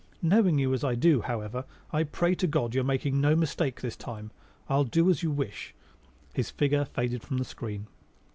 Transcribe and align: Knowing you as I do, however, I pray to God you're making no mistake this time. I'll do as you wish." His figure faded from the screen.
Knowing 0.23 0.57
you 0.57 0.73
as 0.73 0.83
I 0.83 0.95
do, 0.95 1.21
however, 1.21 1.63
I 1.91 2.05
pray 2.05 2.33
to 2.33 2.47
God 2.47 2.73
you're 2.73 2.83
making 2.83 3.21
no 3.21 3.35
mistake 3.35 3.81
this 3.81 3.95
time. 3.95 4.31
I'll 4.67 4.83
do 4.83 5.11
as 5.11 5.21
you 5.21 5.29
wish." 5.29 5.75
His 6.33 6.49
figure 6.49 6.85
faded 6.85 7.21
from 7.21 7.37
the 7.37 7.45
screen. 7.45 7.85